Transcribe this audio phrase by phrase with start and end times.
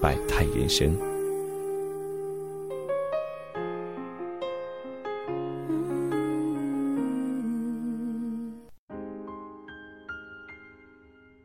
[0.00, 0.96] 百态人生。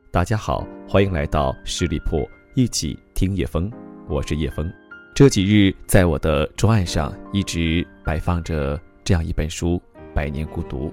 [0.09, 3.70] 大家好，欢迎来到十里铺，一起听夜风。
[4.07, 4.71] 我是叶枫。
[5.13, 9.81] 这几日在我的桌案上一直摆放着这样一本书
[10.13, 10.90] 《百年孤独》。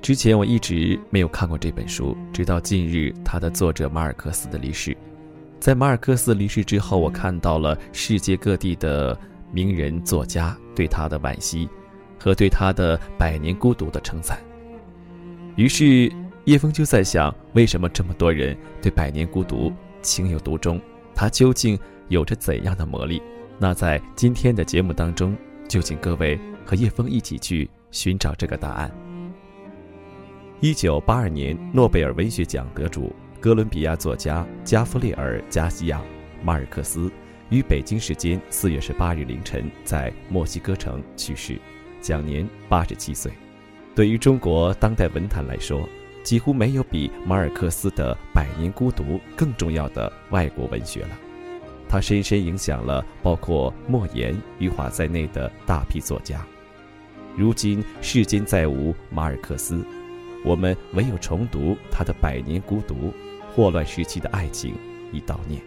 [0.00, 4.96] 之前我一直没有看过这本书，直到近日它的作者马尔克斯的离世。
[5.60, 9.16] 在马尔克斯离世之后，我看到了世界各地的
[9.52, 11.68] 名人作家对他的惋惜，
[12.18, 14.38] 和对他的《百年孤独》的称赞。
[15.56, 16.10] 于是
[16.46, 19.68] 叶枫就在想，为什么这么多人对《百年孤独》
[20.00, 20.80] 情有独钟？
[21.14, 21.78] 它究竟？
[22.08, 23.22] 有着怎样的魔力？
[23.56, 25.36] 那在今天的节目当中，
[25.68, 28.90] 就请各位和叶枫一起去寻找这个答案。
[30.58, 35.98] 一九八二年诺贝尔文学奖得主、哥伦比亚作家加夫列尔·加西亚·
[36.44, 37.10] 马尔克斯
[37.48, 41.58] 于北京时间四月十八日凌晨在墨西哥城去世，
[42.02, 43.32] 享年八十七岁。
[43.94, 45.88] 对于中国当代文坛来说，
[46.22, 49.02] 几乎没有比马尔克斯的《百年孤独》
[49.34, 51.18] 更重要的外国文学了。
[51.88, 56.44] 他深深影响了包括莫言、余华在内的大批作家。
[57.38, 59.82] 如今世间再无马尔克斯，
[60.44, 62.94] 我们唯有重读他的《百年孤独》，
[63.54, 64.74] 霍乱时期的爱情，
[65.12, 65.60] 以悼念。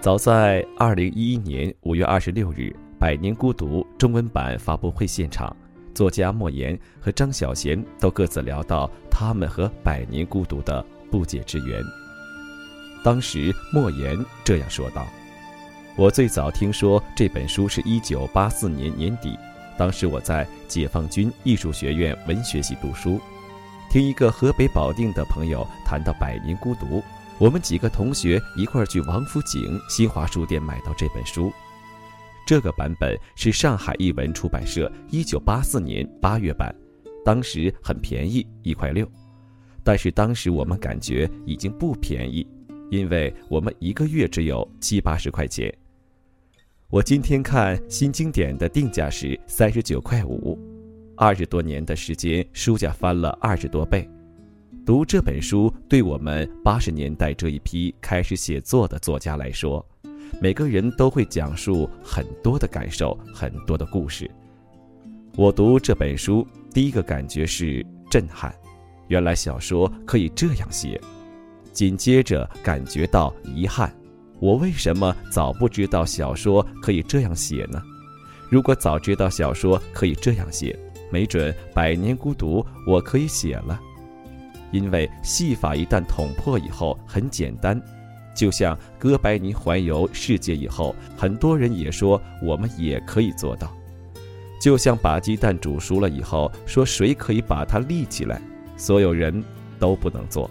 [0.00, 2.62] 早在二零一一年五月二十六日，
[2.98, 5.56] 《百年孤独》中文版发布会现场，
[5.94, 11.82] 作家莫言和张小娴都各自聊到他们和《百年孤独》的不解之缘。
[13.04, 15.06] 当时莫言这样说道。
[15.96, 19.34] 我最早听说这本书是一九八四年年底，
[19.78, 23.18] 当时我在解放军艺术学院文学系读书，
[23.96, 26.98] 听一个河北保定的朋友谈到《百年孤独》，
[27.38, 31.50] 我们几个同学一块儿去王府井新华书店买到这本书。
[32.46, 36.76] 这个版本是上海译文出版社一九八四年八月版，
[37.24, 39.10] 当时很便宜，一块六，
[39.82, 42.46] 但是当时我们感觉已经不便宜，
[42.90, 45.74] 因为我们一个月只有七八十块钱。
[46.90, 50.58] 我今天看新经典的定价是三十九块五，
[51.16, 54.08] 二十多年的时间，书价翻了二十多倍。
[54.84, 59.84] 读这本书，对我们八十年代这一批开始写作的作家来说，
[60.40, 64.30] 每个人都会讲述很多的感受，很多的故事。
[65.36, 68.54] 我读这本书，第一个感觉是震撼，
[69.08, 71.00] 原来小说可以这样写。
[71.72, 73.92] 紧接着感觉到遗憾。
[74.38, 77.82] 我为什么早不知道小说可以这样写呢？
[78.50, 80.78] 如果早知道小说可以这样写，
[81.10, 83.80] 没准《百年孤独》我可以写了。
[84.72, 87.80] 因为戏法一旦捅破以后很简单，
[88.34, 93.72] 就像哥白尼环游世界以后，很多人也说我们也可以做到。
[94.60, 98.40] 就像把鸡蛋煮熟了以后，说谁可以把它立起来，
[98.76, 99.42] 所有人
[99.78, 100.50] 都不能做。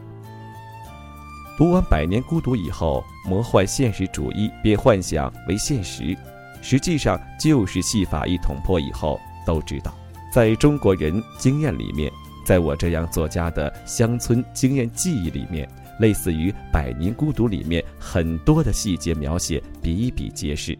[1.58, 6.16] 读完《百年孤独》以后，魔幻现实主义变幻想为现实，
[6.62, 9.94] 实际上就是戏法一捅破以后都知道，
[10.36, 12.12] 在中国人经验里面，
[12.44, 15.66] 在我这样作家的乡村经验记忆里面，
[15.98, 20.78] 类似于《百年孤独》里面很多的细节描写比比皆是。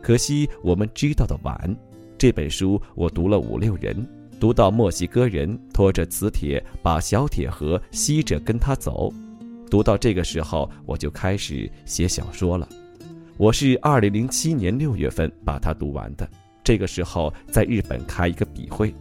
[0.00, 1.76] 可惜我们知道的晚，
[2.16, 9.12] 这本书我读了五六人，读到墨西哥人拖着磁铁把小铁盒吸着跟他走。
[9.68, 12.68] 读到这个时候，我就开始写小说了。
[13.38, 16.28] 我是二零零七年六月份把它读完的。
[16.64, 18.92] 这个时候在日本开一个笔会，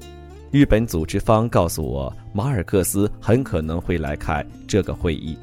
[0.51, 5.37] 日本组织方告诉我，马尔克斯很可能会来看这个会议。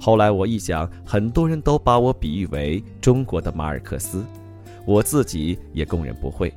[0.00, 4.24] 后来我一想，很多人都把我比喻为中国的马尔克斯，
[4.86, 6.52] 我自己也供认不讳。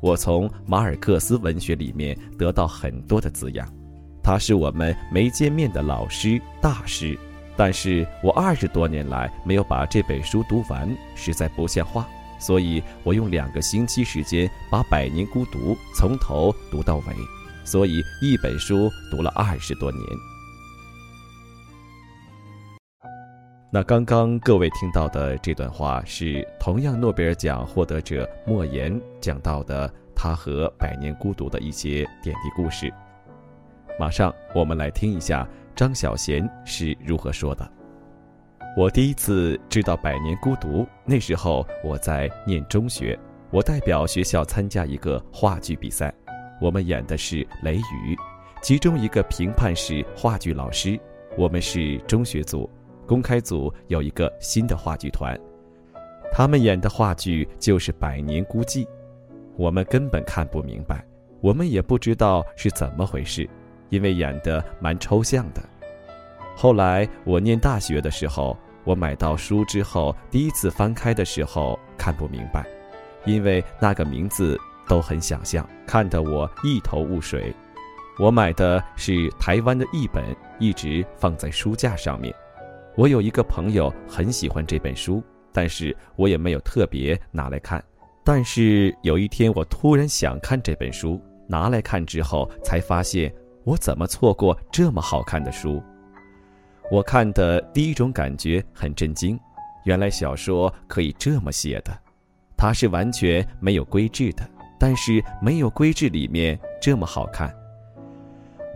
[0.00, 3.68] 我从马尔克斯文学里面得到很多的滋养，
[4.22, 7.18] 他是我们没见面的老师大师。
[7.56, 17.14] 但是我二十多年来没有把这本书读完，实在不像话，所以我用两个星期时间把《百年孤独》从头读到尾，
[17.64, 20.02] 所以一本书读了二十多年。
[23.70, 32.90] 那刚刚各位听到的这段话是同样诺贝尔奖获得者莫言讲到的他和《百年孤独》的一些点滴故事。
[34.00, 35.46] 马上我们来听一下
[35.76, 37.77] 张小娴是如何说的。
[38.78, 43.18] 我第一次知道《百年孤独》，那时候我在念中学，
[43.50, 46.14] 我代表学校参加一个话剧比赛，
[46.60, 48.14] 我们演的是《雷雨》，
[48.62, 50.96] 其中一个评判是话剧老师，
[51.36, 52.70] 我们是中学组。
[53.04, 55.36] 公开组有一个新的话剧团，
[56.30, 58.84] 他们演的话剧就是《百年孤寂》，
[59.56, 61.04] 我们根本看不明白，
[61.40, 63.50] 我们也不知道是怎么回事，
[63.88, 65.60] 因为演的蛮抽象的。
[66.54, 68.56] 后来我念大学的时候，
[68.88, 72.64] 我买到书之后，第一次翻开的时候看不明白，
[73.26, 74.58] 因为那个名字
[74.88, 77.54] 都很想象，看得我一头雾水。
[78.18, 80.24] 我买的是台湾的译本，
[80.58, 82.34] 一直放在书架上面。
[82.96, 87.84] 我有一个朋友很喜欢这本书，但是我也没有特别拿来看。
[88.24, 93.30] 但是有一天，我突然想看这本书，拿来看之后，才发现
[93.64, 95.82] 我怎么错过这么好看的书。
[96.90, 99.38] 我看的第一种感觉很震惊，
[99.84, 101.96] 原来小说可以这么写的，
[102.56, 104.48] 它是完全没有规制的，
[104.78, 107.54] 但是没有规制里面这么好看。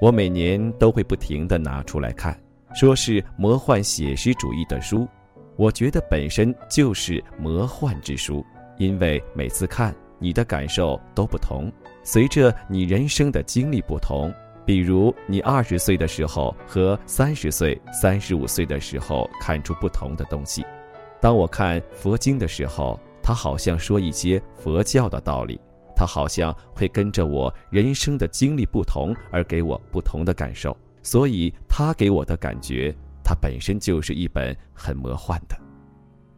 [0.01, 2.39] 我每年都会不停地拿出来看。
[2.75, 5.07] 说是魔幻写实主义的书，
[5.57, 8.45] 我觉得本身就是魔幻之书，
[8.79, 11.71] 因为每次看你的感受都不同，
[12.03, 14.33] 随着你人生的经历不同，
[14.65, 20.65] 比如你二十岁的时候和三十岁、三十五岁的时候看出不同的东西。
[21.21, 25.61] 当我看佛经的时候，它好像说一些佛教的道理，
[25.95, 30.77] 它好像会跟着我人生的经历不同而给我不同的感受。
[31.03, 32.95] 所以，他给我的感觉，
[33.25, 35.57] 它本身就是一本很魔幻的。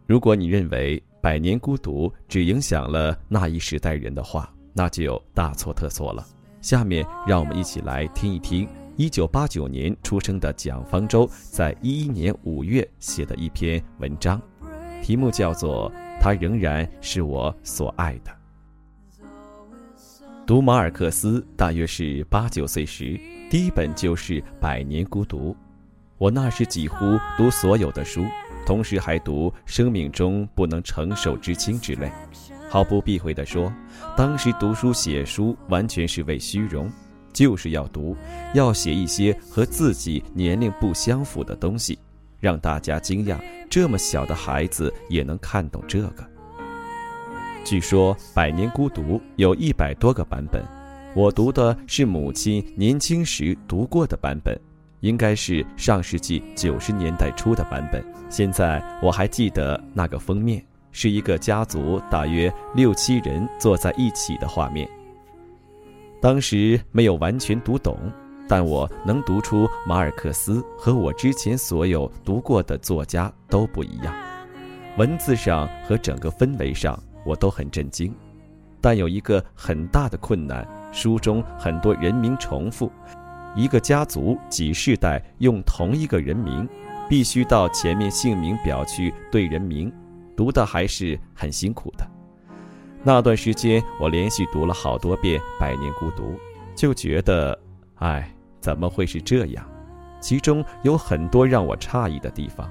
[0.06, 6.26] 如果你认为《百年孤独》只影响了那一时代人的话，那就大错特错了。
[6.64, 8.66] 下面，让我们一起来听一听
[8.96, 14.40] 1989年出生的蒋方舟在11年5月写的一篇文章，
[15.02, 18.32] 题目叫做《他仍然是我所爱的》。
[20.46, 23.20] 读马尔克斯大约是八九岁时，
[23.50, 25.52] 第一本就是《百年孤独》。
[26.16, 26.96] 我那时几乎
[27.36, 28.24] 读所有的书，
[28.64, 32.10] 同时还读《生命中不能承受之轻》之类。
[32.74, 33.72] 毫不避讳地说，
[34.16, 36.90] 当时读书写书完全是为虚荣，
[37.32, 38.16] 就是要读，
[38.52, 41.96] 要写一些和自己年龄不相符的东西，
[42.40, 43.38] 让大家惊讶，
[43.70, 46.28] 这么小的孩子也能看懂这个。
[47.64, 50.60] 据说《百年孤独》有一百多个版本，
[51.14, 54.60] 我读的是母亲年轻时读过的版本，
[54.98, 58.04] 应该是上世纪九十年代初的版本。
[58.28, 60.60] 现在我还记得那个封面，
[60.94, 64.88] 是一个家族大约六七人坐在一起的画面。
[66.22, 67.98] 当时没有完全读懂，
[68.48, 74.14] 但我能读出马尔克斯和我之前所有读过的作家都不一样，
[74.96, 76.98] 文字上和整个氛围上。
[77.26, 78.14] 我都很震惊，
[78.82, 80.62] 但有一个很大的困难：
[80.92, 82.92] 书中很多人名重复，
[83.56, 86.68] 一个家族几世代用同一个人名，
[87.08, 89.90] 必须到前面姓名表去对人名，
[90.36, 92.06] 读的还是很辛苦的。
[93.02, 96.22] 那段时间，我连续读了好多遍《百年孤独》，
[96.74, 97.58] 就觉得，
[97.96, 99.66] 哎，怎么会是这样？
[100.20, 102.70] 其中有很多让我诧异的地方。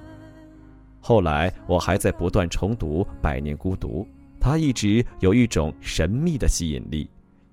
[1.00, 4.04] 后来，我还在不断重读《百年孤独》。
[4.40, 7.10] 它一直有一种神秘的吸引力，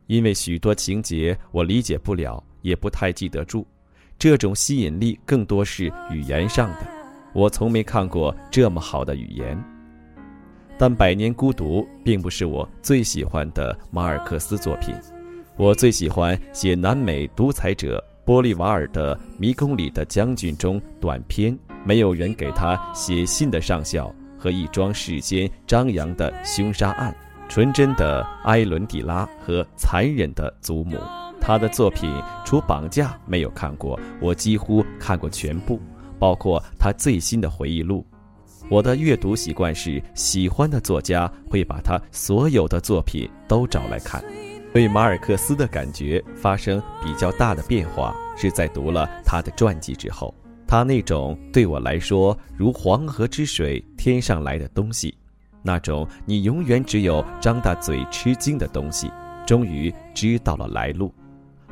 [0.06, 3.66] 因为许多情节我理解不了，也不太记得住。
[4.18, 6.88] 这种吸引力更多是语言上的，
[7.32, 9.56] 我从没看过这么好的语言。
[10.80, 14.94] 但《百年孤独》并不是我最喜欢的马尔克斯作品，
[15.58, 24.10] 我最喜欢写南美独裁者玻利瓦尔的《迷宫里的将军》中短篇，没有人给他写信的上校。
[24.38, 27.14] 和一桩世间张扬的凶杀案，
[27.46, 30.96] 纯真的埃伦蒂拉和残忍的祖母。
[31.38, 32.10] 他的作品
[32.42, 35.78] 除绑架没有看过，我几乎看过全部，
[36.18, 38.02] 包括他最新的回忆录。
[38.70, 44.24] 我的阅读习惯是，喜欢的作家会把他所有的作品都找来看。
[44.72, 50.32] 对马尔克斯的感觉发生比较大的变化，是在读了他的传记之后。
[50.68, 55.12] 他那种对我来说如黄河之水天上来的东西，
[55.64, 59.10] 那种你永远只有张大嘴吃惊的东西，
[59.44, 61.12] 终于知道了来路，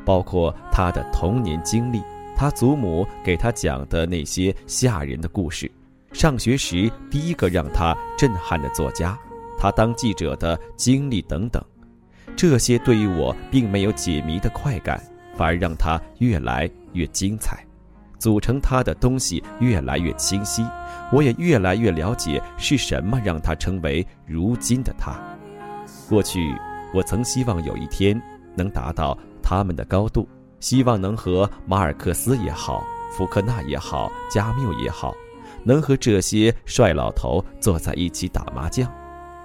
[0.03, 2.01] 包括他的童年经历，
[2.35, 5.71] 他祖母给他讲的那些吓人的故事，
[6.11, 9.17] 上学时第一个让他震撼的作家，
[9.57, 11.63] 他当记者的经历等等，
[12.35, 15.01] 这些对于我并没有解谜的快感，
[15.35, 17.63] 反而让他越来越精彩，
[18.17, 20.65] 组成他的东西越来越清晰，
[21.11, 25.13] 我也越来越了解是什么让他成为如今的他。
[26.09, 26.53] 过去，
[26.93, 28.19] 我曾希望有一天
[28.55, 30.27] 能达到他们的高度，
[30.59, 35.13] 希望能和马尔克斯也好，福克纳也好，加缪也好。
[35.63, 38.91] 能和这些帅老头坐在一起打麻将，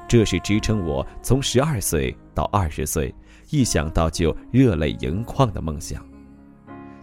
[0.08, 3.14] 这是支撑我从十二岁到二十岁，
[3.50, 6.04] 一想到就热泪盈眶的梦想。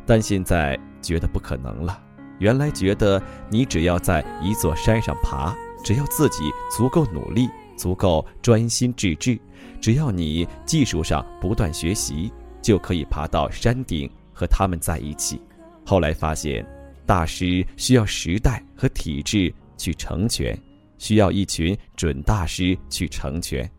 [0.05, 2.01] 但现在觉得不可能了。
[2.39, 6.43] 原来觉得你只要在一座山上爬，只要自己
[6.75, 9.39] 足够努力、足够专心致志，
[9.79, 15.41] 只要你技术上不断学习，就可以爬到山顶和他们在一起。
[15.85, 16.65] 后来发现。
[17.05, 20.57] 大师需要时代和体制去成全，
[20.97, 23.69] 需要一群准大师去成全，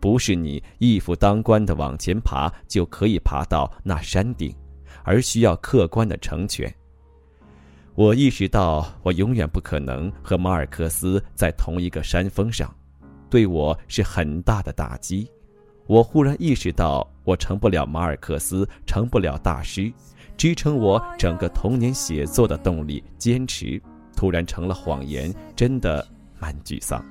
[0.00, 4.54] 不是你一夫当关的往前爬就可以爬到那山顶，
[5.04, 6.72] 而需要客观的成全。
[7.94, 12.72] 我意识到我永远不可能和马尔克斯在同一个山峰上，
[13.28, 15.28] 对我是很大的打击。
[15.86, 19.92] 我忽然意识到，我成不了马尔克斯，成不了大师。
[20.38, 23.82] 支撑我整个童年写作的动力，坚持
[24.16, 26.06] 突然成了谎言，真的
[26.38, 27.04] 蛮沮丧。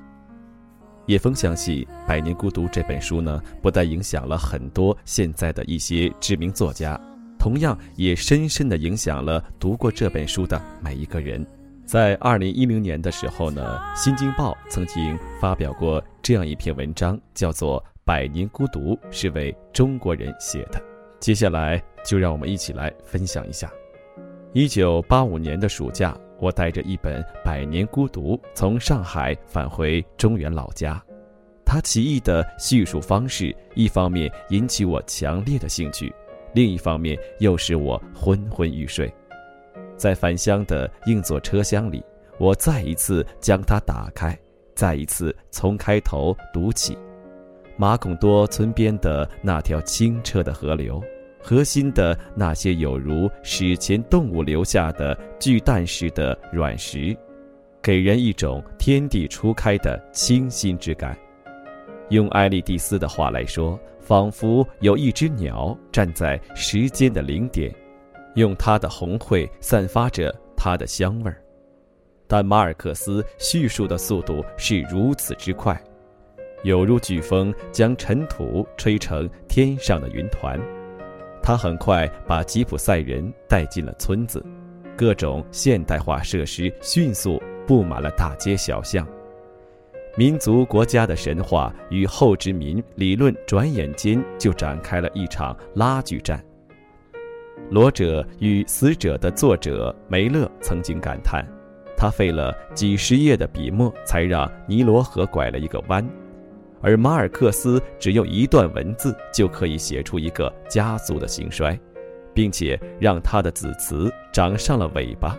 [1.08, 7.00] 叶枫相信，《百年孤独》这本书呢，不但影响了很多现在的一些知名作家，
[7.38, 11.46] 同样也深深的影响了读过这本书的每一个人。
[11.86, 20.82] 在二零一零年的时候呢，《新京报》曾经发表过这样一篇文章，叫做《百年孤独》是为中国人写的。
[21.20, 23.72] 接下来就让我们一起来分享一下。
[24.54, 31.04] 一九八五年的暑假，我带着一本《百年孤独》从上海返回中原老家。
[31.66, 36.14] 他奇异的叙述方式，一方面引起我强烈的兴趣，
[36.54, 39.14] 另一方面又使我昏昏欲睡。
[39.98, 42.02] 在返乡的硬座车厢里，
[42.40, 44.38] 我再一次将它打开，
[44.76, 46.98] 再一次从开头读起。
[47.78, 51.02] 马孔多村边的那条清澈的河流，
[51.40, 57.16] 河心的那些有如史前动物留下的巨蛋似的卵石，
[57.82, 61.16] 给人一种天地初开的清新之感。
[62.10, 67.72] 用埃利蒂斯的话来说，仿佛有一只鸟站在时间的零点，
[68.34, 71.40] 用它的红喙散发着它的香味儿。
[72.26, 75.80] 但马尔克斯叙述的速度是如此之快。
[76.64, 80.60] 犹如飓风将尘土吹成天上的云团，
[81.42, 84.44] 他很快把吉普赛人带进了村子，
[84.98, 89.08] 各种现代化设施迅速布满了大街小巷，
[90.16, 96.38] 民族国家的神话与后殖民理论转眼间就展开了一场拉锯战。
[97.70, 101.46] 《罗者与死者》的作者梅勒曾经感叹，
[101.96, 106.08] 他费了几十页的笔墨，才让尼罗河拐了一个弯。
[106.82, 111.80] 而马尔克斯只用一段文字就可以写出一个家族的兴衰，
[112.34, 115.38] 并且让他的子嗣长上了尾巴。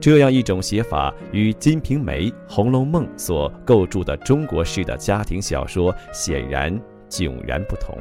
[0.00, 6.78] 这样一种写法与《金瓶梅》《红楼梦》所构筑的中国式的家庭小说显然
[7.08, 7.96] 迥然不同。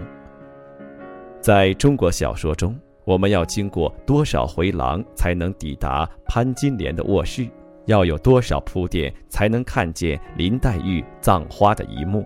[1.40, 7.48] 在中国小说中，我们要经过多少回廊才能抵达潘金莲的卧室？
[7.86, 12.26] 要有多少铺垫才能看见林黛玉葬花的一幕？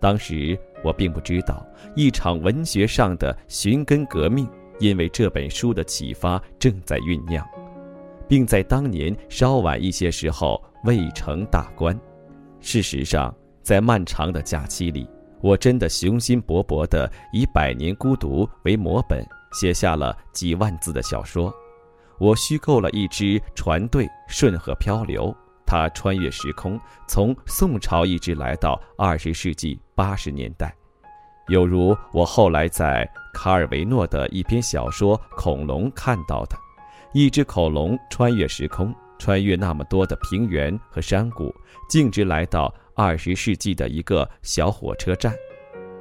[0.00, 4.48] 当时我并不知道，一场文学上的寻根革命，
[4.80, 7.46] 因为这本书的启发正在酝酿，
[8.28, 11.98] 并在当年稍晚一些时候未成大观。
[12.60, 15.08] 事实上，在漫长的假期里，
[15.40, 21.52] 我真的雄心勃勃地以《百年孤独》为模本，写下了几万字的小说。
[22.18, 25.34] 我虚构了一支船队顺河漂流，
[25.66, 26.78] 它穿越时空，
[27.08, 30.74] 从宋朝一直来到二十世纪八十年代，
[31.48, 36.56] 有如我后来在卡尔维诺的一篇小说《恐龙》看到的，
[37.12, 41.52] 一只恐龙穿越时空，穿越那么多的平原和山谷，
[41.88, 45.34] 径直来到二十世纪的一个小火车站，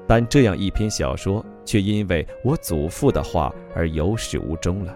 [0.08, 4.96] 但这样一篇小说却因为我祖父的话而有始无终了。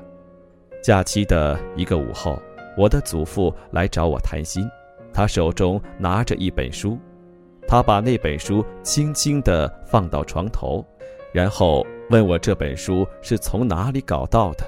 [0.85, 2.39] 假期的一个午后，
[2.77, 4.69] 我的祖父来找我谈心，
[5.11, 6.95] 他手中拿着一本书，
[7.67, 10.85] 他把那本书轻轻地放到床头，
[11.33, 14.63] 然后问我这本书是从哪里搞到的，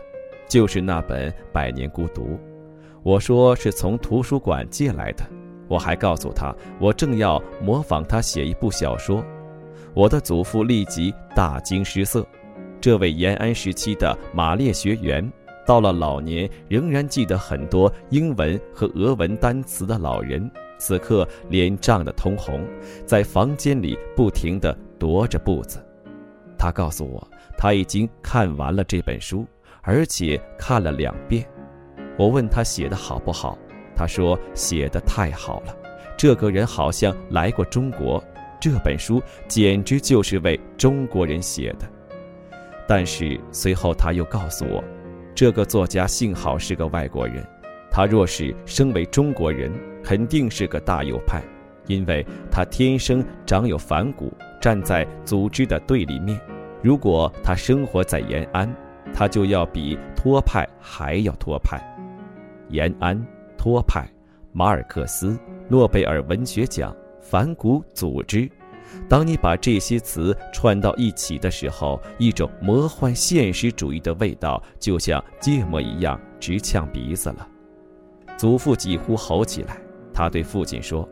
[0.47, 2.23] 就是那本《百年孤独》。
[3.03, 5.23] 我说是从图书馆借来的。
[5.67, 9.23] 我还告诉他，我正要模仿他写一部小说。
[9.93, 12.25] 我的祖父立即大惊失色。
[12.81, 15.31] 这位延安时期的马列学员，
[15.67, 22.65] 到了老年仍然记得很多英文和俄文单词的老人，此刻脸涨得通红，
[23.05, 25.85] 在房间里不停地踱着步子。
[26.57, 29.45] 他告诉我，他已经看完了这本书，
[29.81, 31.45] 而且看了两遍。
[32.17, 33.57] 我问他写的好不好，
[33.93, 35.75] 他说写的太好了。
[36.17, 38.23] 这个人好像来过中国，
[38.57, 41.85] 这本书简直就是为中国人写的。
[42.87, 44.81] 但是随后他又告诉我，
[45.37, 47.45] 这个作家幸好是个外国人，
[47.91, 49.71] 他若是生为中国人，
[50.03, 51.43] 肯定是个大右派，
[51.85, 56.41] 因为他天生长有反骨，站在组织的对立面。
[56.81, 58.67] 如果他生活在延安，
[59.13, 61.79] 他就要比托派还要托派。
[62.69, 63.23] 延安、
[63.59, 64.09] 托派、
[64.51, 65.37] 马尔克斯、
[65.69, 66.91] 诺贝尔文学奖、
[67.21, 68.49] 反骨组织。
[69.09, 77.47] 当你把这些词串到一起的时候，一种魔幻现实主义的味道就像芥末一样直呛鼻子了。
[78.37, 79.77] 祖父几乎吼起来，
[80.13, 81.07] 他对父亲说：“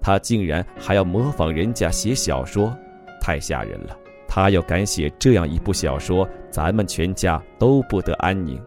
[0.00, 2.76] 他竟然还要模仿人家写小说，
[3.20, 3.96] 太吓人了！
[4.26, 8.60] 他要敢写这样一部小说，咱们全家都不得安宁，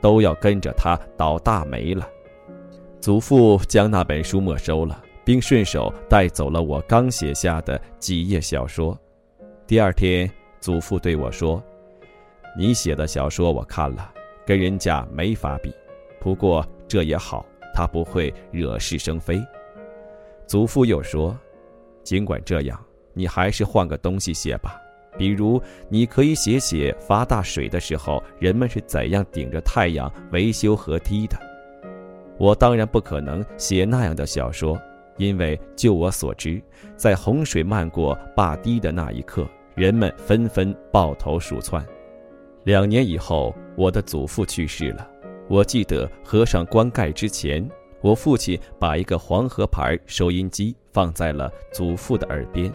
[0.00, 2.06] 都要跟着他倒大霉了。”
[3.00, 5.02] 祖父将那本书没收了。
[5.30, 8.98] 并顺手带走了我刚写下的几页小说。
[9.64, 11.62] 第二天，祖父对我说
[12.58, 14.12] ：“你写的小说我看了，
[14.44, 15.72] 跟人家没法比。
[16.18, 19.40] 不过这也好，他不会惹是生非。”
[20.48, 21.38] 祖父又说
[22.02, 24.82] ：“尽管这样，你还是换个东西写吧。
[25.16, 31.38] 比如，你可以写写发大水的时候人们是怎样顶着太阳维修河堤的。
[32.36, 34.76] 我当然不可能写那样的小说。”
[35.16, 36.60] 因为就我所知，
[36.96, 41.84] 在洪水漫过坝堤的那一刻，人们纷纷抱头鼠窜。
[42.64, 45.08] 两年以后，我的祖父去世了。
[45.48, 47.68] 我记得合上棺盖之前，
[48.00, 52.72] 我父亲把一个黄河牌收音机放在了祖父的耳边。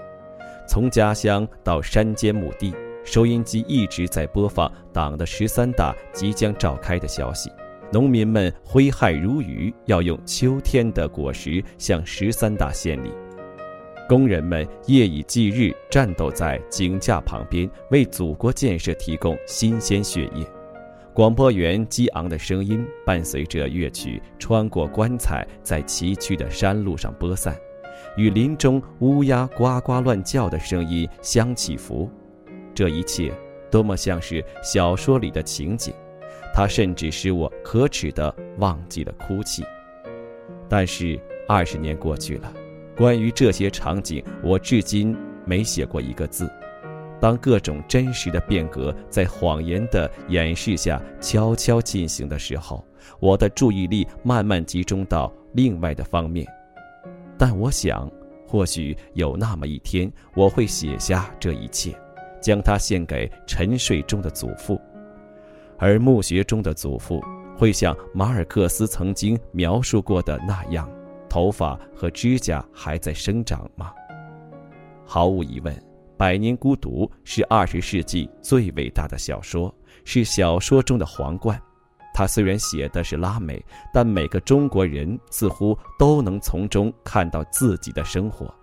[0.67, 7.51] 从家乡到山间墓地，收音机一直在播放党的十三大即将召开的消息。
[7.95, 13.07] 农民们挥汗如雨，要用秋天的果实向十三大献礼；
[14.05, 20.45] 工人们夜以继日战斗在井架旁边，为祖国建设提供新鲜血液。
[21.13, 27.55] 广播员激昂的声音伴随着乐曲，穿过棺材，在崎岖的山路上播散，
[28.17, 32.11] 与林中乌鸦呱呱乱叫的声音相起伏。
[32.73, 33.31] 这一切，
[33.71, 35.93] 多么像是小说里的情景！
[36.55, 39.61] 他甚至使我可耻地忘记了哭泣。
[40.69, 42.53] 但是二十年过去了，
[42.95, 45.13] 关于这些场景，我至今
[45.45, 46.49] 没写过一个字。
[47.19, 52.81] 当各种真实的变革在谎言的掩饰下悄悄进行的时候，
[53.19, 56.47] 我的注意力慢慢集中到另外的方面。
[57.37, 58.09] 但我想，
[58.47, 61.93] 或许有那么一天，我会写下这一切，
[62.39, 64.79] 将它献给沉睡中的祖父。
[65.77, 67.21] 而墓穴中的祖父
[67.57, 70.89] 会像马尔克斯曾经描述过的那样，
[71.29, 73.93] 头发和指甲还在生长吗？
[75.05, 75.73] 毫无疑问，
[76.17, 81.61] 《百年孤独》是二十世纪最伟大的小说，是小说中的皇冠。
[82.13, 88.53] 它虽然写的是拉美，但每个中国人似乎都能从中看到自己的生活。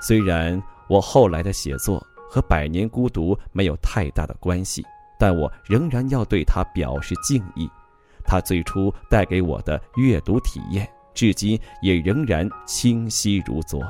[0.00, 4.84] 虽然我后来的写作和《百年孤独》没有太大的关系。
[5.18, 7.68] 但我仍然要对他表示敬意，
[8.24, 13.80] 他最初带给我的阅读体验，至今也仍然清晰如昨。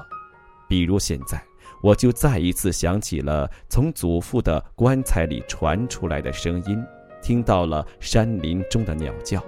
[0.68, 1.42] 比如现在，
[1.82, 6.82] 我就再一次想起了从祖父的棺材里传出来的声音，
[7.22, 9.42] 听到了山林中的鸟叫，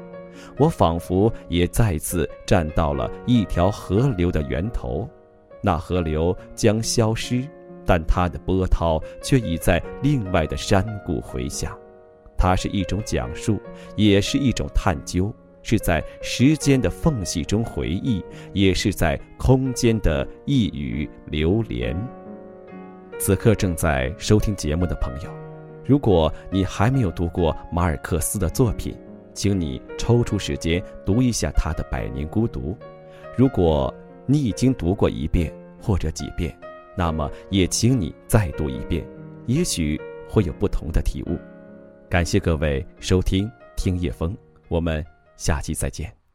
[0.58, 5.08] 我仿佛也再次站到了一条河流的源头，
[5.62, 7.46] 那河流将消失。
[7.86, 11.78] 但它的波涛却已在另外的山谷回响，
[12.36, 13.60] 它是一种讲述，
[13.96, 18.22] 也是一种探究，是在时间的缝隙中回忆，
[18.52, 21.96] 也是在空间的一语流连。
[23.18, 25.30] 此刻正在收听节目的朋友，
[25.84, 28.94] 如果你还没有读过马尔克斯的作品，
[29.32, 32.72] 请你抽出时间读一下他的《百年孤独》。
[33.36, 33.92] 如果
[34.26, 36.54] 你已经读过一遍或者几遍，
[36.96, 39.06] 那么也请你再读一遍，
[39.46, 41.38] 也许会有不同的体悟。
[42.08, 44.36] 感谢各位收听听叶风，
[44.68, 45.04] 我们
[45.36, 46.25] 下期再见。